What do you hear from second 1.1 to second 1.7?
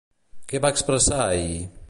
ahir?